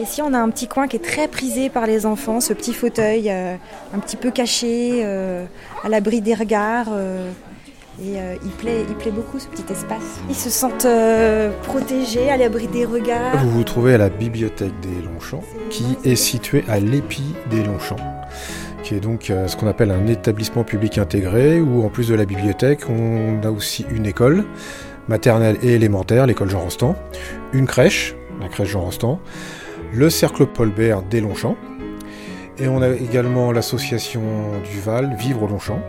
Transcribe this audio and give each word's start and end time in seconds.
Ici, 0.00 0.22
on 0.22 0.32
a 0.32 0.38
un 0.38 0.48
petit 0.48 0.68
coin 0.68 0.88
qui 0.88 0.96
est 0.96 1.04
très 1.04 1.28
prisé 1.28 1.68
par 1.68 1.86
les 1.86 2.06
enfants, 2.06 2.40
ce 2.40 2.54
petit 2.54 2.72
fauteuil 2.72 3.28
euh, 3.28 3.56
un 3.94 3.98
petit 3.98 4.16
peu 4.16 4.30
caché, 4.30 5.02
euh, 5.04 5.44
à 5.84 5.88
l'abri 5.90 6.22
des 6.22 6.34
regards. 6.34 6.88
euh, 6.92 7.30
et 8.02 8.16
il, 8.42 8.50
plaît, 8.52 8.86
il 8.88 8.94
plaît 8.96 9.10
beaucoup 9.10 9.38
ce 9.38 9.46
petit 9.48 9.70
espace. 9.70 10.18
Ils 10.30 10.34
se 10.34 10.48
sentent 10.48 10.86
protégés, 11.62 12.30
à 12.30 12.38
l'abri 12.38 12.66
des 12.66 12.86
regards. 12.86 13.36
Vous 13.44 13.50
vous 13.50 13.64
trouvez 13.64 13.94
à 13.94 13.98
la 13.98 14.08
bibliothèque 14.08 14.72
des 14.80 15.02
Longchamps, 15.06 15.44
qui 15.68 15.84
est 16.02 16.16
située 16.16 16.64
à 16.68 16.80
l'Épi 16.80 17.22
des 17.50 17.62
Longchamps, 17.62 17.96
qui 18.82 18.94
est 18.94 19.00
donc 19.00 19.30
ce 19.46 19.54
qu'on 19.56 19.66
appelle 19.66 19.90
un 19.90 20.06
établissement 20.06 20.64
public 20.64 20.96
intégré, 20.96 21.60
où 21.60 21.84
en 21.84 21.90
plus 21.90 22.08
de 22.08 22.14
la 22.14 22.24
bibliothèque, 22.24 22.88
on 22.88 23.46
a 23.46 23.50
aussi 23.50 23.84
une 23.90 24.06
école 24.06 24.46
maternelle 25.06 25.58
et 25.62 25.74
élémentaire, 25.74 26.26
l'école 26.26 26.48
Jean 26.48 26.60
Rostand, 26.60 26.96
une 27.52 27.66
crèche, 27.66 28.16
la 28.40 28.48
crèche 28.48 28.70
Jean 28.70 28.80
Rostand, 28.80 29.20
le 29.92 30.10
cercle 30.10 30.46
Paul 30.46 30.70
Bert 30.70 31.02
des 31.02 31.20
Longchamps, 31.20 31.56
et 32.58 32.68
on 32.68 32.82
a 32.82 32.88
également 32.90 33.52
l'association 33.52 34.22
du 34.70 34.80
Val, 34.80 35.16
Vivre 35.18 35.42
aux 35.42 35.48
Longchamps. 35.48 35.82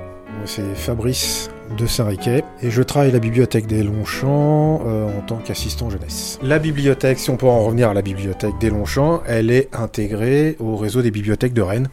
C'est 0.46 0.76
Fabrice 0.76 1.50
de 1.78 1.86
Saint-Riquet 1.86 2.44
et 2.62 2.70
je 2.70 2.82
travaille 2.82 3.10
à 3.10 3.14
la 3.14 3.20
bibliothèque 3.20 3.66
des 3.66 3.82
Longchamps 3.84 4.82
euh, 4.86 5.18
en 5.18 5.22
tant 5.22 5.38
qu'assistant 5.38 5.90
jeunesse. 5.90 6.38
La 6.42 6.60
bibliothèque, 6.60 7.20
si 7.20 7.30
on 7.30 7.38
peut 7.38 7.48
en 7.48 7.64
revenir 7.64 7.90
à 7.90 7.94
la 7.94 8.02
bibliothèque 8.02 8.56
des 8.60 8.70
Longchamps, 8.70 9.22
elle 9.26 9.52
est 9.52 9.70
intégrée 9.74 10.58
au 10.60 10.76
réseau 10.76 11.02
des 11.02 11.12
bibliothèques 11.12 11.54
de 11.54 11.62
Rennes. 11.62 11.90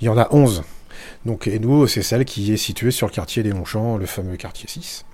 Il 0.00 0.06
y 0.06 0.08
en 0.08 0.16
a 0.16 0.28
11. 0.30 0.62
Donc, 1.24 1.46
nous, 1.46 1.86
c'est 1.86 2.02
celle 2.02 2.24
qui 2.24 2.52
est 2.52 2.56
située 2.56 2.90
sur 2.90 3.06
le 3.06 3.12
quartier 3.12 3.42
des 3.42 3.50
Longchamps, 3.50 3.96
le 3.96 4.06
fameux 4.06 4.36
quartier 4.36 4.68
6, 4.68 5.04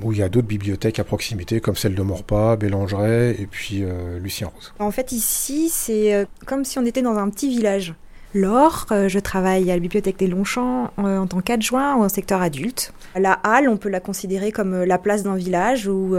où 0.00 0.12
il 0.12 0.18
y 0.18 0.22
a 0.22 0.28
d'autres 0.28 0.46
bibliothèques 0.46 0.98
à 0.98 1.04
proximité, 1.04 1.60
comme 1.60 1.76
celle 1.76 1.94
de 1.94 2.02
Morpas, 2.02 2.56
Bélangeret 2.56 3.36
et 3.40 3.46
puis 3.46 3.82
euh, 3.82 4.18
Lucien 4.18 4.48
Rose. 4.54 4.72
En 4.78 4.90
fait, 4.90 5.12
ici, 5.12 5.68
c'est 5.68 6.14
euh, 6.14 6.24
comme 6.46 6.64
si 6.64 6.78
on 6.78 6.86
était 6.86 7.02
dans 7.02 7.16
un 7.16 7.28
petit 7.28 7.48
village. 7.48 7.94
Laure, 8.34 8.86
euh, 8.92 9.08
je 9.08 9.18
travaille 9.18 9.70
à 9.70 9.74
la 9.74 9.78
bibliothèque 9.78 10.18
des 10.18 10.26
Longchamps 10.26 10.90
euh, 10.98 11.18
en 11.18 11.26
tant 11.26 11.40
qu'adjoint 11.40 11.96
au 11.96 12.08
secteur 12.08 12.40
adulte. 12.40 12.94
La 13.14 13.32
halle, 13.44 13.68
on 13.68 13.76
peut 13.76 13.90
la 13.90 14.00
considérer 14.00 14.52
comme 14.52 14.72
euh, 14.72 14.86
la 14.86 14.96
place 14.96 15.22
d'un 15.22 15.36
village 15.36 15.86
où, 15.86 16.16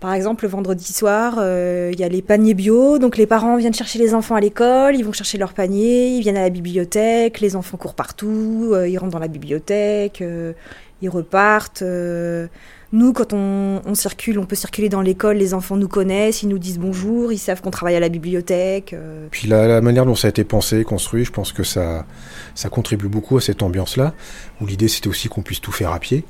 par 0.00 0.14
exemple, 0.14 0.44
le 0.44 0.50
vendredi 0.50 0.92
soir, 0.92 1.34
il 1.36 1.98
y 1.98 2.04
a 2.04 2.08
les 2.08 2.22
paniers 2.22 2.54
bio. 2.54 2.98
Donc 2.98 3.16
les 3.16 3.26
parents 3.26 3.56
viennent 3.56 3.74
chercher 3.74 3.98
les 3.98 4.14
enfants 4.14 4.34
à 4.34 4.40
l'école, 4.40 4.96
ils 4.96 5.04
vont 5.04 5.12
chercher 5.12 5.36
leur 5.36 5.52
panier, 5.52 6.16
ils 6.16 6.22
viennent 6.22 6.36
à 6.36 6.42
la 6.42 6.50
bibliothèque, 6.50 7.40
les 7.40 7.54
enfants 7.54 7.76
courent 7.76 7.94
partout, 7.94 8.74
ils 8.86 8.96
rentrent 8.98 9.12
dans 9.12 9.18
la 9.18 9.28
bibliothèque, 9.28 10.22
ils 11.02 11.08
repartent. 11.08 11.82
euh, 11.82 12.46
nous, 12.92 13.12
quand 13.12 13.32
on, 13.32 13.94
circule, 13.94 14.38
on 14.38 14.46
peut 14.46 14.54
circuler 14.56 14.88
dans 14.88 15.00
l'école, 15.02 15.36
les 15.36 15.54
enfants 15.54 15.76
nous 15.76 15.88
connaissent, 15.88 16.42
ils 16.42 16.48
nous 16.48 16.58
disent 16.58 16.78
bonjour, 16.78 17.32
ils 17.32 17.38
savent 17.38 17.60
qu'on 17.60 17.72
travaille 17.72 17.96
à 17.96 18.00
la 18.00 18.08
bibliothèque. 18.08 18.92
euh. 18.92 19.26
Puis 19.30 19.48
la, 19.48 19.80
manière 19.80 20.06
dont 20.06 20.14
ça 20.14 20.28
a 20.28 20.30
été 20.30 20.44
pensé, 20.44 20.84
construit, 20.84 21.24
je 21.24 21.32
pense 21.32 21.52
que 21.52 21.64
ça, 21.64 22.06
ça 22.54 22.68
contribue 22.68 23.08
beaucoup 23.08 23.36
à 23.36 23.40
cette 23.40 23.62
ambiance-là, 23.62 24.14
où 24.60 24.66
l'idée 24.66 24.88
c'était 24.88 25.08
aussi 25.08 25.28
qu'on 25.28 25.42
puisse 25.42 25.60
tout 25.60 25.72
faire 25.72 25.92
à 25.92 25.98
pied. 25.98 26.24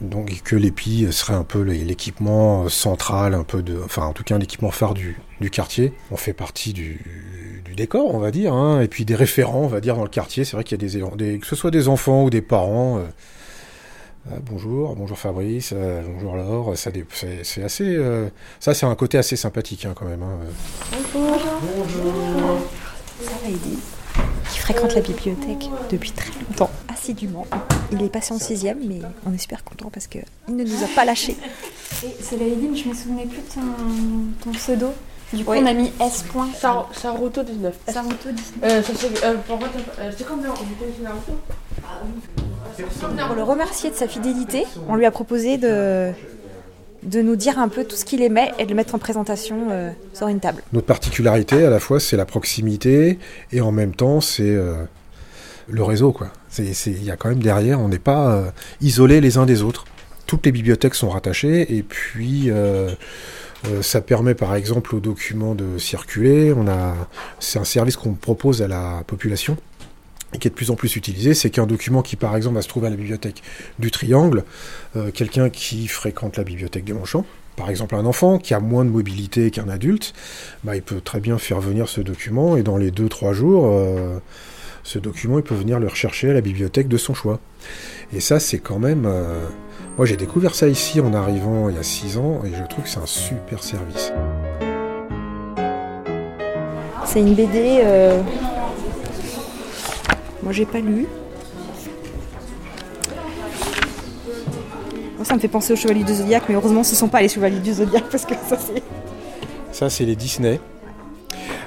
Donc 0.00 0.40
que 0.44 0.56
l'épi 0.56 1.06
serait 1.12 1.34
un 1.34 1.44
peu 1.44 1.60
l'équipement 1.60 2.68
central, 2.70 3.34
un 3.34 3.44
peu 3.44 3.62
de, 3.62 3.78
enfin 3.84 4.02
en 4.02 4.12
tout 4.12 4.24
cas 4.24 4.38
l'équipement 4.38 4.70
phare 4.70 4.94
du, 4.94 5.18
du 5.40 5.50
quartier. 5.50 5.92
On 6.10 6.16
fait 6.16 6.32
partie 6.32 6.72
du, 6.72 7.62
du 7.64 7.74
décor, 7.74 8.14
on 8.14 8.18
va 8.18 8.30
dire, 8.30 8.54
hein, 8.54 8.80
et 8.80 8.88
puis 8.88 9.04
des 9.04 9.14
référents, 9.14 9.60
on 9.60 9.66
va 9.68 9.80
dire, 9.80 9.96
dans 9.96 10.02
le 10.02 10.08
quartier. 10.08 10.44
C'est 10.44 10.56
vrai 10.56 10.64
qu'il 10.64 10.82
y 10.82 10.84
a 10.84 10.88
des, 10.88 11.16
des, 11.16 11.38
que 11.38 11.46
ce 11.46 11.54
soit 11.54 11.70
des 11.70 11.86
enfants 11.88 12.24
ou 12.24 12.30
des 12.30 12.42
parents. 12.42 12.98
euh, 12.98 13.02
ah, 14.28 14.34
bonjour, 14.42 14.94
bonjour 14.96 15.18
Fabrice, 15.18 15.70
euh, 15.74 16.02
bonjour 16.14 16.36
Laure. 16.36 16.76
Ça, 16.76 16.90
c'est 17.42 17.62
assez, 17.62 17.84
euh, 17.96 18.28
ça 18.58 18.74
c'est 18.74 18.86
un 18.86 18.94
côté 18.94 19.18
assez 19.18 19.36
sympathique 19.36 19.84
hein, 19.86 19.92
quand 19.94 20.04
même. 20.06 20.22
hein, 20.22 20.38
euh. 20.44 20.48
Ça 23.22 23.30
va. 23.44 23.48
Qui 24.50 24.58
fréquente 24.58 24.94
la 24.94 25.00
bibliothèque 25.00 25.68
depuis 25.90 26.10
très 26.12 26.30
longtemps, 26.48 26.70
assidûment. 26.92 27.46
Il 27.92 28.02
est 28.02 28.08
passé 28.08 28.32
en 28.34 28.38
sixième, 28.38 28.78
mais 28.86 29.00
on 29.26 29.32
est 29.32 29.38
super 29.38 29.62
content 29.64 29.90
parce 29.92 30.06
qu'il 30.06 30.24
ne 30.48 30.64
nous 30.64 30.84
a 30.84 30.88
pas 30.94 31.04
lâchés. 31.04 31.36
Et 32.04 32.08
c'est 32.20 32.36
la 32.36 32.46
Edine, 32.46 32.76
je 32.76 32.88
me 32.88 32.94
souvenais 32.94 33.26
plus 33.26 33.38
de 33.42 33.54
ton, 33.54 33.60
ton 34.44 34.50
pseudo. 34.52 34.88
Du 35.32 35.44
coup, 35.44 35.52
Oui. 35.52 35.58
on 35.62 35.66
a 35.66 35.72
mis 35.74 35.92
S. 36.00 36.24
Charuto 37.00 37.42
19. 37.44 37.76
Saruto 37.88 38.30
19. 38.32 38.42
Euh, 38.64 38.82
c'est. 38.84 39.24
Euh, 39.24 39.34
pourquoi 39.46 39.68
t'as- 39.68 40.02
euh, 40.02 40.10
c'est 40.16 40.26
comme 40.26 40.42
dans. 40.42 40.54
Vous 40.54 40.74
connaissez 40.78 41.02
Naruto? 41.02 41.32
Pour 43.26 43.34
le 43.34 43.42
remercier 43.42 43.90
de 43.90 43.94
sa 43.94 44.08
fidélité, 44.08 44.64
on 44.88 44.96
lui 44.96 45.04
a 45.04 45.10
proposé 45.10 45.58
de, 45.58 46.12
de 47.02 47.22
nous 47.22 47.36
dire 47.36 47.58
un 47.58 47.68
peu 47.68 47.84
tout 47.84 47.96
ce 47.96 48.04
qu'il 48.04 48.22
aimait 48.22 48.52
et 48.58 48.64
de 48.64 48.70
le 48.70 48.76
mettre 48.76 48.94
en 48.94 48.98
présentation 48.98 49.68
euh, 49.70 49.90
sur 50.12 50.28
une 50.28 50.40
table. 50.40 50.62
Notre 50.72 50.86
particularité, 50.86 51.64
à 51.64 51.70
la 51.70 51.80
fois, 51.80 52.00
c'est 52.00 52.16
la 52.16 52.26
proximité 52.26 53.18
et 53.52 53.60
en 53.60 53.72
même 53.72 53.94
temps, 53.94 54.20
c'est 54.20 54.42
euh, 54.42 54.74
le 55.68 55.82
réseau. 55.82 56.14
Il 56.58 57.04
y 57.04 57.10
a 57.10 57.16
quand 57.16 57.28
même 57.28 57.42
derrière, 57.42 57.80
on 57.80 57.88
n'est 57.88 57.98
pas 57.98 58.32
euh, 58.32 58.50
isolés 58.80 59.20
les 59.20 59.38
uns 59.38 59.46
des 59.46 59.62
autres. 59.62 59.84
Toutes 60.26 60.44
les 60.46 60.52
bibliothèques 60.52 60.94
sont 60.94 61.10
rattachées 61.10 61.76
et 61.76 61.82
puis 61.82 62.50
ça 63.82 64.00
permet 64.00 64.36
par 64.36 64.54
exemple 64.54 64.94
aux 64.94 65.00
documents 65.00 65.56
de 65.56 65.76
circuler. 65.76 66.54
C'est 67.40 67.58
un 67.58 67.64
service 67.64 67.96
qu'on 67.96 68.12
propose 68.12 68.62
à 68.62 68.68
la 68.68 69.02
population 69.08 69.56
qui 70.38 70.48
est 70.48 70.50
de 70.50 70.54
plus 70.54 70.70
en 70.70 70.76
plus 70.76 70.96
utilisé. 70.96 71.34
C'est 71.34 71.50
qu'un 71.50 71.66
document 71.66 72.02
qui 72.02 72.16
par 72.16 72.36
exemple 72.36 72.56
va 72.56 72.62
se 72.62 72.68
trouver 72.68 72.86
à 72.86 72.90
la 72.90 72.96
bibliothèque 72.96 73.42
du 73.78 73.90
Triangle, 73.90 74.44
euh, 74.96 75.10
quelqu'un 75.10 75.50
qui 75.50 75.88
fréquente 75.88 76.36
la 76.36 76.44
bibliothèque 76.44 76.84
des 76.84 76.92
Longchamps, 76.92 77.24
par 77.56 77.70
exemple 77.70 77.94
un 77.94 78.06
enfant 78.06 78.38
qui 78.38 78.54
a 78.54 78.60
moins 78.60 78.84
de 78.84 78.90
mobilité 78.90 79.50
qu'un 79.50 79.68
adulte, 79.68 80.14
bah, 80.64 80.76
il 80.76 80.82
peut 80.82 81.00
très 81.00 81.20
bien 81.20 81.38
faire 81.38 81.60
venir 81.60 81.88
ce 81.88 82.00
document 82.00 82.56
et 82.56 82.62
dans 82.62 82.76
les 82.76 82.90
2-3 82.90 83.32
jours, 83.32 83.66
euh, 83.66 84.18
ce 84.82 84.98
document, 84.98 85.38
il 85.38 85.44
peut 85.44 85.54
venir 85.54 85.78
le 85.78 85.88
rechercher 85.88 86.30
à 86.30 86.32
la 86.32 86.40
bibliothèque 86.40 86.88
de 86.88 86.96
son 86.96 87.12
choix. 87.12 87.38
Et 88.14 88.20
ça, 88.20 88.40
c'est 88.40 88.58
quand 88.58 88.78
même... 88.78 89.04
euh, 89.06 89.44
Moi, 89.98 90.06
j'ai 90.06 90.16
découvert 90.16 90.54
ça 90.54 90.68
ici 90.68 91.00
en 91.00 91.12
arrivant 91.12 91.68
il 91.68 91.76
y 91.76 91.78
a 91.78 91.82
6 91.82 92.16
ans 92.16 92.40
et 92.44 92.50
je 92.56 92.64
trouve 92.66 92.84
que 92.84 92.90
c'est 92.90 92.98
un 93.00 93.06
super 93.06 93.62
service. 93.62 94.12
C'est 97.04 97.20
une 97.20 97.34
BD. 97.34 97.82
Moi, 100.42 100.52
j'ai 100.52 100.66
pas 100.66 100.80
lu. 100.80 101.06
Moi, 105.16 105.24
ça 105.24 105.34
me 105.34 105.40
fait 105.40 105.48
penser 105.48 105.72
aux 105.72 105.76
Chevaliers 105.76 106.04
du 106.04 106.14
Zodiac, 106.14 106.44
mais 106.48 106.54
heureusement, 106.54 106.82
ce 106.82 106.94
sont 106.94 107.08
pas 107.08 107.20
les 107.20 107.28
Chevaliers 107.28 107.58
du 107.60 107.72
Zodiac 107.74 108.04
parce 108.10 108.24
que 108.24 108.34
ça, 108.34 108.56
c'est. 108.56 108.82
Ça, 109.72 109.90
c'est 109.90 110.04
les 110.04 110.16
Disney. 110.16 110.60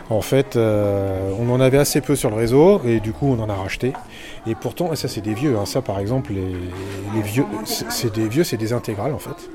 En 0.10 0.22
fait, 0.22 0.56
euh, 0.56 1.32
on 1.40 1.50
en 1.52 1.62
avait 1.62 1.78
assez 1.78 2.02
peu 2.02 2.16
sur 2.16 2.30
le 2.30 2.36
réseau 2.36 2.82
et 2.86 3.00
du 3.00 3.14
coup, 3.14 3.28
on 3.28 3.40
en 3.40 3.50
a 3.50 3.56
racheté. 3.56 3.94
Et 4.46 4.56
pourtant, 4.56 4.94
ça, 4.96 5.08
c'est 5.08 5.22
des 5.22 5.34
vieux. 5.34 5.58
hein. 5.58 5.66
Ça, 5.66 5.82
par 5.82 6.00
exemple, 6.00 6.34
les, 6.34 7.22
vieux, 7.22 7.46
c'est 7.66 8.14
des 8.14 8.28
vieux, 8.28 8.44
c'est 8.44 8.58
des 8.58 8.74
intégrales 8.74 9.14
en 9.14 9.20
fait. 9.20 9.50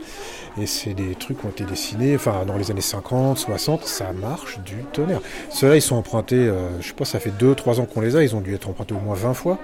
Et 0.60 0.66
c'est 0.66 0.94
des 0.94 1.14
trucs 1.14 1.38
qui 1.40 1.46
ont 1.46 1.50
été 1.50 1.64
dessinés, 1.64 2.16
enfin, 2.16 2.44
dans 2.46 2.56
les 2.56 2.70
années 2.70 2.80
50, 2.80 3.38
60, 3.38 3.84
ça 3.84 4.12
marche 4.12 4.58
du 4.60 4.76
tonnerre. 4.92 5.20
Ceux-là, 5.50 5.76
ils 5.76 5.82
sont 5.82 5.96
empruntés, 5.96 6.36
euh, 6.36 6.68
je 6.80 6.88
sais 6.88 6.94
pas, 6.94 7.04
ça 7.04 7.20
fait 7.20 7.30
2-3 7.38 7.80
ans 7.80 7.84
qu'on 7.86 8.00
les 8.00 8.16
a, 8.16 8.22
ils 8.22 8.34
ont 8.34 8.40
dû 8.40 8.54
être 8.54 8.68
empruntés 8.68 8.94
au 8.94 8.98
moins 9.00 9.14
20 9.14 9.34
fois. 9.34 9.58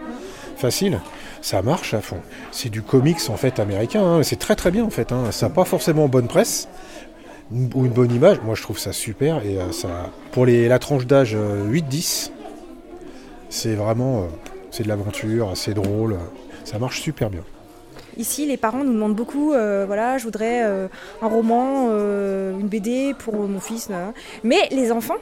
Facile, 0.57 1.01
ça 1.41 1.63
marche 1.63 1.95
à 1.95 2.01
fond. 2.01 2.19
C'est 2.53 2.69
du 2.69 2.83
comics 2.83 3.19
en 3.29 3.37
fait 3.37 3.59
américain, 3.59 4.05
hein. 4.05 4.23
c'est 4.23 4.39
très 4.39 4.55
très 4.55 4.71
bien 4.71 4.85
en 4.85 4.91
fait. 4.91 5.11
hein. 5.11 5.33
Ça 5.33 5.49
n'a 5.49 5.55
pas 5.55 5.65
forcément 5.65 6.07
bonne 6.07 6.29
presse, 6.29 6.69
ou 7.51 7.85
une 7.87 7.93
bonne 7.93 8.13
image. 8.13 8.41
Moi, 8.45 8.55
je 8.55 8.63
trouve 8.63 8.79
ça 8.79 8.93
super. 8.93 9.41
Euh, 9.45 9.69
pour 10.31 10.47
les, 10.47 10.69
la 10.69 10.79
tranche 10.79 11.07
d'âge 11.07 11.35
euh, 11.35 11.69
8-10, 11.71 12.31
c'est 13.49 13.75
vraiment 13.75 14.23
euh, 14.23 14.27
c'est 14.71 14.85
de 14.85 14.89
l'aventure, 14.89 15.51
c'est 15.55 15.75
drôle. 15.75 16.13
euh, 16.15 16.17
Ça 16.65 16.79
marche 16.79 17.01
super 17.01 17.31
bien. 17.31 17.43
Ici, 18.17 18.47
les 18.47 18.57
parents 18.57 18.85
nous 18.85 18.93
demandent 18.93 19.17
beaucoup, 19.17 19.53
euh, 19.53 19.85
voilà, 19.87 20.19
je 20.19 20.25
voudrais 20.25 20.63
euh, 20.63 20.87
un 21.21 21.27
roman, 21.27 21.89
euh, 21.91 22.59
une 22.59 22.69
BD 22.69 23.15
pour 23.19 23.35
mon 23.35 23.61
fils. 23.61 23.89
Mais 24.45 24.69
les 24.71 24.93
enfants, 24.93 25.17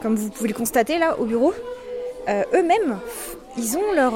comme 0.00 0.16
vous 0.16 0.30
pouvez 0.30 0.48
le 0.48 0.54
constater 0.54 0.98
là 0.98 1.18
au 1.18 1.24
bureau, 1.24 1.52
eux-mêmes, 2.28 2.98
ils 3.56 3.76
ont 3.76 3.92
leur, 3.94 4.14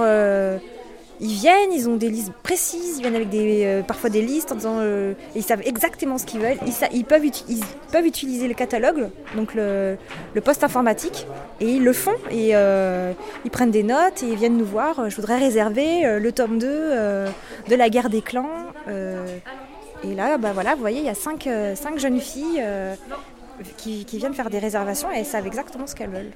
ils 1.22 1.34
viennent, 1.34 1.72
ils 1.72 1.88
ont 1.88 1.94
des 1.94 2.10
listes 2.10 2.32
précises, 2.42 2.98
ils 2.98 3.02
viennent 3.02 3.14
avec 3.14 3.28
des, 3.28 3.64
euh, 3.64 3.82
parfois 3.82 4.10
des 4.10 4.22
listes 4.22 4.50
en 4.50 4.56
disant, 4.56 4.78
euh, 4.80 5.14
ils 5.36 5.44
savent 5.44 5.62
exactement 5.64 6.18
ce 6.18 6.26
qu'ils 6.26 6.40
veulent. 6.40 6.58
Ils, 6.92 7.04
peuvent, 7.04 7.24
ils 7.24 7.64
peuvent 7.92 8.04
utiliser 8.04 8.48
le 8.48 8.54
catalogue, 8.54 9.08
donc 9.36 9.54
le, 9.54 9.96
poste 10.44 10.64
informatique, 10.64 11.28
et 11.60 11.66
ils 11.66 11.84
le 11.84 11.92
font. 11.92 12.16
Et 12.32 12.50
euh, 12.54 13.12
ils 13.44 13.52
prennent 13.52 13.70
des 13.70 13.84
notes 13.84 14.24
et 14.24 14.26
ils 14.26 14.34
viennent 14.34 14.56
nous 14.56 14.64
voir. 14.64 15.08
Je 15.08 15.14
voudrais 15.14 15.38
réserver 15.38 16.18
le 16.18 16.32
tome 16.32 16.58
2 16.58 16.66
euh, 16.68 17.28
de 17.68 17.74
la 17.76 17.88
guerre 17.88 18.10
des 18.10 18.20
clans. 18.20 18.50
et 18.88 20.14
là, 20.16 20.38
bah 20.38 20.50
voilà, 20.52 20.74
vous 20.74 20.80
voyez, 20.80 20.98
il 20.98 21.06
y 21.06 21.08
a 21.08 21.14
cinq, 21.14 21.48
cinq 21.76 22.00
jeunes 22.00 22.20
filles 22.20 22.64
qui, 23.76 24.04
qui 24.04 24.18
viennent 24.18 24.34
faire 24.34 24.50
des 24.50 24.58
réservations 24.58 25.12
et 25.12 25.18
elles 25.18 25.24
savent 25.24 25.46
exactement 25.46 25.86
ce 25.86 25.94
qu'elles 25.94 26.10
veulent. 26.10 26.32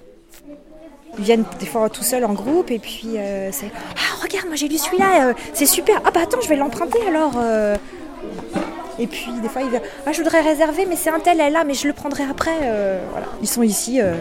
Ils 1.18 1.24
viennent 1.24 1.44
des 1.58 1.66
fois 1.66 1.88
tout 1.88 2.02
seuls 2.02 2.24
en 2.24 2.34
groupe 2.34 2.70
et 2.70 2.78
puis 2.78 3.16
euh, 3.16 3.48
c'est 3.52 3.70
Ah, 3.74 4.22
regarde, 4.22 4.46
moi 4.46 4.56
j'ai 4.56 4.68
lu 4.68 4.76
celui-là, 4.78 5.28
euh, 5.28 5.34
c'est 5.54 5.66
super. 5.66 6.00
Ah, 6.04 6.10
bah 6.10 6.20
attends, 6.22 6.40
je 6.42 6.48
vais 6.48 6.56
l'emprunter 6.56 6.98
alors. 7.08 7.32
euh. 7.36 7.76
Et 8.98 9.06
puis 9.06 9.26
des 9.42 9.48
fois, 9.48 9.62
il 9.62 9.70
va 9.70 9.78
Ah, 10.06 10.12
je 10.12 10.18
voudrais 10.22 10.40
réserver, 10.40 10.86
mais 10.86 10.96
c'est 10.96 11.10
un 11.10 11.20
tel, 11.20 11.38
elle 11.40 11.48
est 11.48 11.50
là, 11.50 11.64
mais 11.64 11.74
je 11.74 11.86
le 11.86 11.92
prendrai 11.92 12.24
après. 12.24 12.56
Euh, 12.62 12.98
voilà. 13.10 13.26
Ils 13.42 13.48
sont 13.48 13.62
ici, 13.62 14.00
euh, 14.00 14.14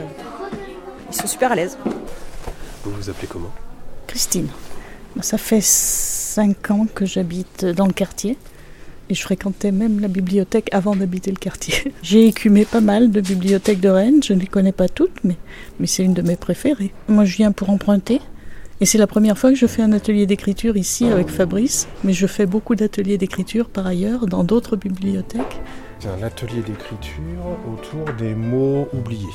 ils 1.12 1.16
sont 1.16 1.28
super 1.28 1.52
à 1.52 1.56
l'aise. 1.56 1.78
Vous 2.84 2.92
vous 2.92 3.10
appelez 3.10 3.28
comment? 3.28 3.52
Christine. 4.08 4.50
Ça 5.22 5.38
fait 5.38 5.62
cinq 5.62 6.72
ans 6.72 6.88
que 6.94 7.06
j'habite 7.06 7.64
dans 7.66 7.88
le 7.88 7.94
quartier. 7.94 8.38
Et 9.10 9.14
je 9.14 9.22
fréquentais 9.22 9.72
même 9.72 10.00
la 10.00 10.08
bibliothèque 10.08 10.70
avant 10.72 10.96
d'habiter 10.96 11.32
le 11.32 11.38
quartier. 11.38 11.94
J'ai 12.02 12.28
écumé 12.28 12.66
pas 12.66 12.82
mal 12.82 13.12
de 13.12 13.22
bibliothèques 13.22 13.80
de 13.80 13.90
Rennes. 13.90 14.24
Je 14.24 14.34
ne 14.34 14.40
les 14.40 14.48
connais 14.48 14.72
pas 14.72 14.90
toutes, 14.90 15.24
mais, 15.24 15.36
mais 15.80 15.88
c'est 15.88 16.04
une 16.04 16.14
de 16.14 16.22
mes 16.22 16.36
préférées. 16.36 16.92
Moi, 17.08 17.26
je 17.26 17.36
viens 17.36 17.52
pour 17.52 17.70
emprunter. 17.70 18.20
Et 18.82 18.86
c'est 18.86 18.98
la 18.98 19.08
première 19.08 19.38
fois 19.38 19.52
que 19.52 19.56
je 19.56 19.68
fais 19.68 19.82
un 19.82 19.94
atelier 19.94 20.26
d'écriture 20.26 20.76
ici 20.76 21.06
avec 21.06 21.30
Fabrice. 21.30 21.88
Mais 22.04 22.14
je 22.14 22.28
fais 22.28 22.46
beaucoup 22.46 22.76
d'ateliers 22.76 23.18
d'écriture 23.18 23.70
par 23.70 23.88
ailleurs 23.88 24.26
dans 24.26 24.44
d'autres 24.44 24.76
bibliothèques. 24.76 25.62
C'est 26.00 26.10
un 26.10 26.24
atelier 26.24 26.62
d'écriture 26.62 27.22
autour 27.72 28.14
des 28.16 28.36
mots 28.36 28.88
oubliés. 28.94 29.26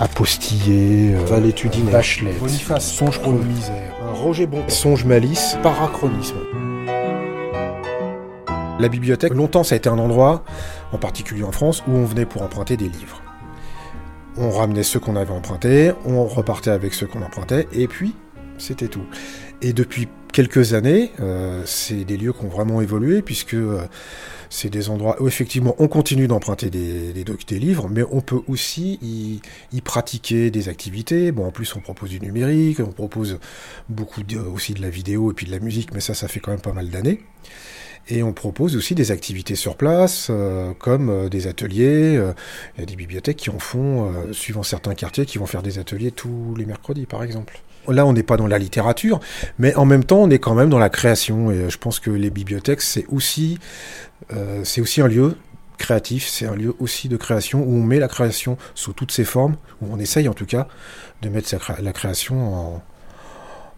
Apostillé, 0.00 1.14
euh, 1.14 1.24
Valétudine, 1.24 1.88
Bachelet, 1.88 2.32
Boniface, 2.40 2.92
Songe 2.92 3.20
pour 3.20 3.32
le 3.32 3.44
misère, 3.44 3.92
Roger 4.12 4.46
Bon, 4.46 4.68
Songe 4.68 5.04
malice, 5.04 5.56
Parachronisme. 5.62 6.34
La 8.80 8.88
bibliothèque, 8.88 9.34
longtemps, 9.34 9.62
ça 9.62 9.76
a 9.76 9.78
été 9.78 9.88
un 9.88 9.98
endroit, 9.98 10.44
en 10.90 10.98
particulier 10.98 11.44
en 11.44 11.52
France, 11.52 11.84
où 11.86 11.92
on 11.92 12.04
venait 12.04 12.26
pour 12.26 12.42
emprunter 12.42 12.76
des 12.76 12.88
livres. 12.88 13.22
On 14.36 14.50
ramenait 14.50 14.82
ceux 14.82 14.98
qu'on 14.98 15.14
avait 15.14 15.30
empruntés, 15.30 15.92
on 16.04 16.24
repartait 16.24 16.70
avec 16.70 16.92
ceux 16.92 17.06
qu'on 17.06 17.22
empruntait, 17.22 17.68
et 17.72 17.86
puis 17.86 18.16
c'était 18.58 18.88
tout. 18.88 19.04
Et 19.62 19.72
depuis 19.72 20.08
quelques 20.32 20.74
années, 20.74 21.12
euh, 21.20 21.62
c'est 21.66 22.04
des 22.04 22.16
lieux 22.16 22.32
qui 22.32 22.44
ont 22.44 22.48
vraiment 22.48 22.80
évolué, 22.80 23.22
puisque 23.22 23.54
euh, 23.54 23.86
c'est 24.50 24.70
des 24.70 24.90
endroits 24.90 25.22
où 25.22 25.28
effectivement 25.28 25.76
on 25.78 25.86
continue 25.86 26.26
d'emprunter 26.26 26.68
des, 26.68 27.24
livres, 27.50 27.88
mais 27.88 28.02
on 28.10 28.22
peut 28.22 28.40
aussi 28.48 28.98
y, 29.72 29.80
pratiquer 29.82 30.50
des 30.50 30.68
activités. 30.68 31.30
Bon, 31.30 31.46
en 31.46 31.52
plus 31.52 31.76
on 31.76 31.80
propose 31.80 32.10
du 32.10 32.20
numérique, 32.20 32.80
on 32.80 32.90
propose 32.90 33.38
beaucoup 33.88 34.22
aussi 34.52 34.74
de 34.74 34.82
la 34.82 34.90
vidéo 34.90 35.30
et 35.30 35.34
puis 35.34 35.46
de 35.46 35.52
la 35.52 35.60
musique, 35.60 35.94
mais 35.94 36.00
ça, 36.00 36.14
ça 36.14 36.26
fait 36.26 36.40
quand 36.40 36.50
même 36.50 36.60
pas 36.60 36.72
mal 36.72 36.90
d'années. 36.90 37.20
Et 38.08 38.22
on 38.22 38.32
propose 38.32 38.76
aussi 38.76 38.94
des 38.94 39.10
activités 39.10 39.54
sur 39.54 39.76
place, 39.76 40.28
euh, 40.30 40.72
comme 40.78 41.08
euh, 41.08 41.28
des 41.28 41.46
ateliers. 41.46 42.16
Euh, 42.16 42.32
il 42.76 42.80
y 42.80 42.82
a 42.82 42.86
des 42.86 42.96
bibliothèques 42.96 43.38
qui 43.38 43.50
en 43.50 43.58
font, 43.58 44.12
suivant 44.32 44.62
certains 44.62 44.94
quartiers, 44.94 45.24
qui 45.24 45.38
vont 45.38 45.46
faire 45.46 45.62
des 45.62 45.78
ateliers 45.78 46.10
tous 46.10 46.54
les 46.56 46.66
mercredis, 46.66 47.06
par 47.06 47.22
exemple. 47.22 47.60
Là, 47.88 48.06
on 48.06 48.12
n'est 48.12 48.22
pas 48.22 48.36
dans 48.36 48.46
la 48.46 48.58
littérature, 48.58 49.20
mais 49.58 49.74
en 49.74 49.84
même 49.84 50.04
temps, 50.04 50.22
on 50.22 50.30
est 50.30 50.38
quand 50.38 50.54
même 50.54 50.70
dans 50.70 50.78
la 50.78 50.88
création. 50.88 51.50
Et 51.50 51.68
je 51.68 51.78
pense 51.78 52.00
que 52.00 52.10
les 52.10 52.30
bibliothèques, 52.30 52.80
c'est 52.80 53.04
aussi, 53.08 53.58
c'est 54.62 54.80
aussi 54.80 55.02
un 55.02 55.08
lieu 55.08 55.36
créatif, 55.76 56.26
c'est 56.26 56.46
un 56.46 56.54
lieu 56.54 56.74
aussi 56.78 57.08
de 57.08 57.18
création 57.18 57.62
où 57.62 57.74
on 57.74 57.82
met 57.82 57.98
la 57.98 58.08
création 58.08 58.56
sous 58.74 58.94
toutes 58.94 59.12
ses 59.12 59.24
formes, 59.24 59.56
où 59.82 59.88
on 59.92 59.98
essaye 59.98 60.28
en 60.28 60.34
tout 60.34 60.46
cas 60.46 60.66
de 61.20 61.28
mettre 61.28 61.54
la 61.82 61.92
création 61.92 62.54
en, 62.54 62.82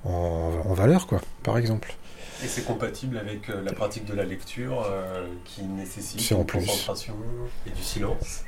en, 0.04 0.52
en 0.64 0.74
valeur, 0.74 1.08
quoi, 1.08 1.20
par 1.42 1.58
exemple. 1.58 1.96
Et 2.44 2.48
c'est 2.48 2.64
compatible 2.64 3.16
avec 3.18 3.48
euh, 3.48 3.62
la 3.62 3.72
pratique 3.72 4.04
de 4.04 4.14
la 4.14 4.24
lecture 4.24 4.82
euh, 4.82 5.26
qui 5.44 5.62
nécessite 5.64 6.30
une 6.30 6.44
plus. 6.44 6.58
concentration 6.58 7.14
et 7.66 7.70
du 7.70 7.82
silence. 7.82 8.44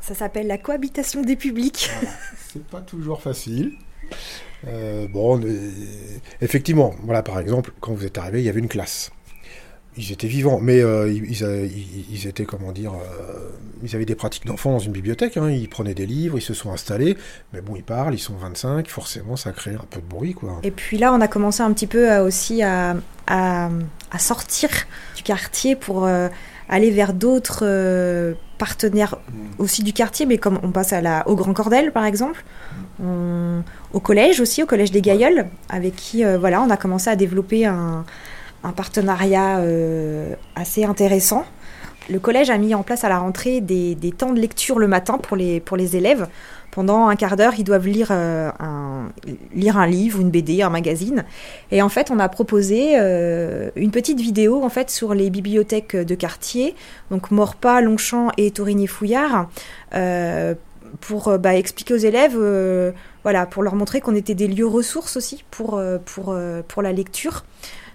Ça 0.00 0.14
s'appelle 0.14 0.46
la 0.46 0.58
cohabitation 0.58 1.22
des 1.22 1.36
publics. 1.36 1.90
Voilà. 1.94 2.16
C'est 2.52 2.66
pas 2.66 2.80
toujours 2.80 3.22
facile. 3.22 3.72
Euh, 4.66 5.06
bon, 5.08 5.40
effectivement, 6.40 6.94
voilà, 7.02 7.22
par 7.22 7.38
exemple, 7.38 7.72
quand 7.80 7.94
vous 7.94 8.04
êtes 8.04 8.18
arrivé, 8.18 8.40
il 8.42 8.44
y 8.44 8.48
avait 8.48 8.60
une 8.60 8.68
classe. 8.68 9.12
Ils 9.96 10.12
étaient 10.12 10.26
vivants, 10.26 10.58
mais 10.60 10.80
euh, 10.80 11.10
ils, 11.10 11.24
ils, 11.30 12.04
ils, 12.10 12.26
étaient, 12.26 12.44
comment 12.44 12.72
dire, 12.72 12.92
euh, 12.94 13.50
ils 13.82 13.94
avaient 13.94 14.04
des 14.04 14.14
pratiques 14.14 14.46
d'enfants 14.46 14.72
dans 14.72 14.78
une 14.78 14.92
bibliothèque. 14.92 15.36
Hein, 15.36 15.50
ils 15.50 15.68
prenaient 15.68 15.94
des 15.94 16.06
livres, 16.06 16.36
ils 16.36 16.42
se 16.42 16.54
sont 16.54 16.72
installés. 16.72 17.16
Mais 17.52 17.60
bon, 17.60 17.76
ils 17.76 17.84
parlent, 17.84 18.14
ils 18.14 18.18
sont 18.18 18.34
25, 18.34 18.88
forcément, 18.88 19.36
ça 19.36 19.52
crée 19.52 19.74
un 19.74 19.86
peu 19.88 20.00
de 20.00 20.06
bruit, 20.06 20.34
quoi. 20.34 20.60
Et 20.62 20.70
puis 20.70 20.98
là, 20.98 21.12
on 21.12 21.20
a 21.20 21.28
commencé 21.28 21.62
un 21.62 21.72
petit 21.72 21.86
peu 21.86 22.16
aussi 22.18 22.62
à, 22.62 22.96
à, 23.26 23.70
à, 24.10 24.18
sortir 24.18 24.68
du 25.16 25.22
quartier 25.22 25.76
pour 25.76 26.06
euh, 26.06 26.28
aller 26.68 26.90
vers 26.90 27.12
d'autres 27.12 27.60
euh, 27.62 28.34
partenaires 28.58 29.16
mmh. 29.16 29.34
aussi 29.58 29.82
du 29.82 29.92
quartier, 29.92 30.26
mais 30.26 30.38
comme 30.38 30.58
on 30.62 30.70
passe 30.70 30.92
à 30.92 31.00
la, 31.00 31.28
au 31.28 31.36
Grand 31.36 31.52
Cordel, 31.52 31.92
par 31.92 32.04
exemple. 32.04 32.44
On, 33.02 33.62
au 33.92 34.00
collège 34.00 34.40
aussi, 34.40 34.62
au 34.62 34.66
collège 34.66 34.90
des 34.90 35.00
Gailleuls, 35.00 35.46
avec 35.68 35.96
qui, 35.96 36.24
euh, 36.24 36.38
voilà, 36.38 36.62
on 36.62 36.70
a 36.70 36.76
commencé 36.76 37.10
à 37.10 37.16
développer 37.16 37.66
un 37.66 38.04
un 38.64 38.72
partenariat 38.72 39.58
euh, 39.58 40.34
assez 40.56 40.84
intéressant. 40.84 41.44
Le 42.10 42.18
collège 42.18 42.50
a 42.50 42.58
mis 42.58 42.74
en 42.74 42.82
place 42.82 43.04
à 43.04 43.08
la 43.08 43.18
rentrée 43.18 43.60
des, 43.60 43.94
des, 43.94 44.12
temps 44.12 44.32
de 44.32 44.40
lecture 44.40 44.78
le 44.78 44.88
matin 44.88 45.16
pour 45.16 45.36
les, 45.36 45.60
pour 45.60 45.76
les 45.76 45.96
élèves. 45.96 46.26
Pendant 46.70 47.06
un 47.06 47.16
quart 47.16 47.36
d'heure, 47.36 47.52
ils 47.56 47.64
doivent 47.64 47.86
lire, 47.86 48.08
euh, 48.10 48.50
un, 48.58 49.10
lire 49.54 49.78
un 49.78 49.86
livre, 49.86 50.20
une 50.20 50.30
BD, 50.30 50.60
un 50.60 50.70
magazine. 50.70 51.24
Et 51.70 51.80
en 51.82 51.88
fait, 51.88 52.10
on 52.10 52.18
a 52.18 52.28
proposé 52.28 52.94
euh, 52.96 53.70
une 53.76 53.90
petite 53.90 54.20
vidéo 54.20 54.62
en 54.62 54.68
fait, 54.68 54.90
sur 54.90 55.14
les 55.14 55.30
bibliothèques 55.30 55.96
de 55.96 56.14
quartier, 56.14 56.74
donc 57.10 57.30
Morpas, 57.30 57.80
Longchamp 57.80 58.32
et 58.38 58.50
Torigny-Fouillard, 58.50 59.48
euh, 59.94 60.54
pour 61.00 61.38
bah, 61.38 61.54
expliquer 61.54 61.94
aux 61.94 61.98
élèves, 61.98 62.38
voilà, 63.22 63.46
pour 63.46 63.62
leur 63.62 63.74
montrer 63.74 64.00
qu'on 64.00 64.14
était 64.14 64.34
des 64.34 64.46
lieux 64.46 64.66
ressources 64.66 65.16
aussi 65.16 65.44
pour, 65.50 65.80
pour, 66.04 66.36
pour 66.68 66.82
la 66.82 66.92
lecture. 66.92 67.44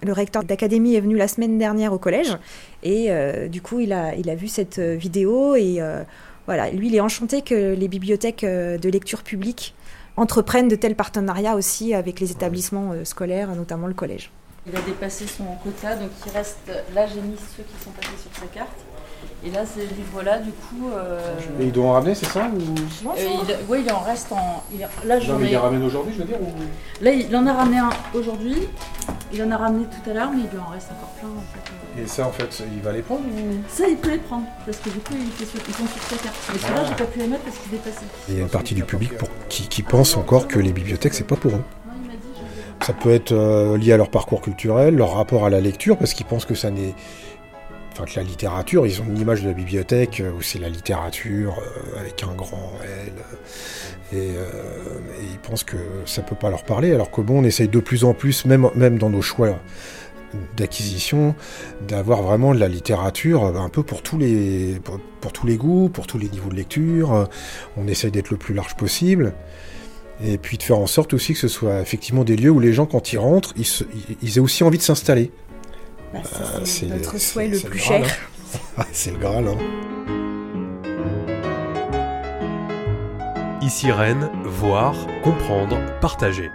Le 0.02 0.12
recteur 0.12 0.44
d'académie 0.44 0.94
est 0.94 1.00
venu 1.00 1.16
la 1.16 1.28
semaine 1.28 1.58
dernière 1.58 1.92
au 1.92 1.98
collège 1.98 2.36
et 2.82 3.06
euh, 3.10 3.48
du 3.48 3.60
coup 3.60 3.80
il 3.80 3.92
a, 3.92 4.14
il 4.14 4.30
a 4.30 4.34
vu 4.34 4.48
cette 4.48 4.78
vidéo 4.78 5.54
et 5.56 5.76
euh, 5.80 6.02
voilà, 6.46 6.70
lui 6.70 6.88
il 6.88 6.94
est 6.94 7.00
enchanté 7.00 7.42
que 7.42 7.74
les 7.74 7.88
bibliothèques 7.88 8.44
de 8.44 8.88
lecture 8.88 9.22
publique 9.22 9.74
entreprennent 10.16 10.68
de 10.68 10.76
tels 10.76 10.96
partenariats 10.96 11.54
aussi 11.54 11.94
avec 11.94 12.20
les 12.20 12.30
établissements 12.30 12.92
euh, 12.92 13.04
scolaires, 13.04 13.54
notamment 13.54 13.86
le 13.86 13.94
collège. 13.94 14.30
Il 14.66 14.76
a 14.76 14.80
dépassé 14.82 15.26
son 15.26 15.44
quota, 15.62 15.96
donc 15.96 16.10
il 16.26 16.32
reste, 16.32 16.70
là 16.94 17.06
j'ai 17.06 17.20
mis 17.20 17.36
ceux 17.56 17.62
qui 17.62 17.82
sont 17.82 17.90
passés 17.90 18.16
sur 18.20 18.40
sa 18.40 18.46
carte. 18.46 18.78
Et 19.44 19.50
là, 19.50 19.64
ces 19.66 19.80
livres-là, 19.80 20.38
du 20.38 20.50
coup. 20.50 20.90
Euh... 20.94 21.18
Et 21.60 21.64
ils 21.64 21.72
doivent 21.72 21.88
en 21.88 21.92
ramener, 21.92 22.14
c'est 22.14 22.26
ça 22.26 22.50
ou... 22.54 23.08
euh, 23.08 23.12
il, 23.18 23.56
Oui, 23.68 23.82
il 23.84 23.92
en 23.92 24.00
reste 24.00 24.32
en. 24.32 24.62
Il, 24.72 24.80
là, 24.80 25.18
non, 25.18 25.38
mais 25.38 25.44
ai... 25.44 25.48
il 25.48 25.50
les 25.50 25.56
ramène 25.56 25.82
aujourd'hui, 25.82 26.14
je 26.14 26.20
veux 26.20 26.26
dire 26.26 26.40
ou... 26.40 26.52
Là, 27.02 27.12
il 27.12 27.34
en 27.34 27.46
a 27.46 27.52
ramené 27.52 27.78
un 27.78 27.90
aujourd'hui. 28.14 28.68
Il 29.32 29.42
en 29.42 29.50
a 29.50 29.56
ramené 29.56 29.84
tout 29.84 30.10
à 30.10 30.14
l'heure, 30.14 30.30
mais 30.32 30.42
il 30.42 30.50
lui 30.50 30.58
en 30.58 30.70
reste 30.70 30.88
encore 30.90 31.10
plein. 31.10 31.28
En 31.28 31.42
fait. 31.52 32.02
Et 32.02 32.06
ça, 32.06 32.26
en 32.26 32.32
fait, 32.32 32.62
il 32.72 32.82
va 32.82 32.92
les 32.92 33.02
prendre 33.02 33.22
ou... 33.22 33.62
Ça, 33.68 33.88
il 33.88 33.96
peut 33.96 34.10
les 34.10 34.18
prendre. 34.18 34.44
Parce 34.66 34.78
que 34.78 34.90
du 34.90 34.98
coup, 34.98 35.14
ils, 35.14 35.46
sur, 35.46 35.60
ils 35.68 35.74
sont 35.74 35.86
sur 35.86 36.02
sa 36.02 36.16
carte. 36.16 36.36
Mais 36.52 36.58
celui-là, 36.58 36.82
ah. 36.84 36.86
j'ai 36.88 37.04
pas 37.04 37.10
pu 37.10 37.18
les 37.20 37.26
mettre 37.26 37.42
parce 37.44 37.58
qu'il 37.58 37.70
dépassait. 37.70 38.06
Il 38.28 38.34
y 38.34 38.38
a 38.38 38.42
une 38.42 38.48
partie 38.48 38.74
du 38.74 38.84
public 38.84 39.16
pour, 39.16 39.28
qui, 39.48 39.68
qui 39.68 39.82
pense 39.82 40.16
encore 40.16 40.48
que 40.48 40.58
les 40.58 40.72
bibliothèques, 40.72 41.14
c'est 41.14 41.26
pas 41.26 41.36
pour 41.36 41.52
eux. 41.52 41.64
Ça 42.82 42.94
peut 42.94 43.10
être 43.10 43.32
euh, 43.32 43.76
lié 43.76 43.92
à 43.92 43.98
leur 43.98 44.10
parcours 44.10 44.40
culturel, 44.40 44.96
leur 44.96 45.14
rapport 45.14 45.44
à 45.44 45.50
la 45.50 45.60
lecture, 45.60 45.98
parce 45.98 46.14
qu'ils 46.14 46.26
pensent 46.26 46.46
que 46.46 46.54
ça 46.54 46.70
n'est 46.70 46.94
enfin 47.92 48.04
que 48.04 48.16
la 48.16 48.22
littérature, 48.22 48.86
ils 48.86 49.00
ont 49.02 49.04
une 49.04 49.18
image 49.18 49.42
de 49.42 49.48
la 49.48 49.54
bibliothèque 49.54 50.22
où 50.36 50.40
c'est 50.42 50.58
la 50.58 50.68
littérature 50.68 51.58
euh, 51.58 52.00
avec 52.00 52.22
un 52.22 52.32
grand 52.34 52.72
L, 52.82 53.12
et, 54.12 54.30
euh, 54.36 54.48
pensent 55.40 55.64
que 55.64 55.76
ça 56.04 56.22
peut 56.22 56.36
pas 56.36 56.50
leur 56.50 56.64
parler, 56.64 56.92
alors 56.92 57.10
que 57.10 57.20
bon, 57.20 57.40
on 57.40 57.44
essaye 57.44 57.68
de 57.68 57.80
plus 57.80 58.04
en 58.04 58.14
plus, 58.14 58.44
même, 58.44 58.68
même 58.74 58.98
dans 58.98 59.10
nos 59.10 59.22
choix 59.22 59.58
d'acquisition, 60.56 61.34
d'avoir 61.88 62.22
vraiment 62.22 62.54
de 62.54 62.60
la 62.60 62.68
littérature 62.68 63.44
un 63.44 63.68
peu 63.68 63.82
pour 63.82 64.02
tous 64.02 64.16
les 64.16 64.78
pour, 64.84 65.00
pour, 65.20 65.32
tous 65.32 65.46
les 65.46 65.56
goûts, 65.56 65.88
pour 65.88 66.06
tous 66.06 66.18
les 66.18 66.28
niveaux 66.28 66.50
de 66.50 66.54
lecture. 66.54 67.28
On 67.76 67.88
essaye 67.88 68.10
d'être 68.10 68.30
le 68.30 68.36
plus 68.36 68.54
large 68.54 68.76
possible. 68.76 69.34
Et 70.22 70.36
puis 70.36 70.58
de 70.58 70.62
faire 70.62 70.78
en 70.78 70.86
sorte 70.86 71.14
aussi 71.14 71.32
que 71.32 71.38
ce 71.38 71.48
soit 71.48 71.80
effectivement 71.80 72.24
des 72.24 72.36
lieux 72.36 72.50
où 72.50 72.60
les 72.60 72.72
gens, 72.72 72.86
quand 72.86 73.12
ils 73.12 73.18
rentrent, 73.18 73.54
ils, 73.56 73.64
se, 73.64 73.84
ils 74.22 74.36
aient 74.36 74.40
aussi 74.40 74.62
envie 74.62 74.78
de 74.78 74.82
s'installer. 74.82 75.30
Bah, 76.12 76.20
c'est 76.64 76.86
euh, 76.86 76.96
notre 76.96 77.18
souhait 77.18 77.48
le 77.48 77.58
plus 77.58 77.78
le 77.78 77.78
cher. 77.78 78.06
Hein. 78.76 78.84
c'est 78.92 79.12
le 79.12 79.18
Graal. 79.18 79.48
Hein. 79.48 80.19
Ici 83.70 83.92
voir, 84.42 84.96
comprendre, 85.22 85.78
partager. 86.00 86.50